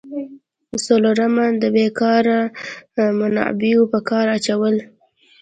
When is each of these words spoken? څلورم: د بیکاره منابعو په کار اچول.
څلورم: 0.85 1.35
د 1.61 1.63
بیکاره 1.75 2.39
منابعو 3.19 3.83
په 3.93 3.99
کار 4.09 4.25
اچول. 4.37 4.75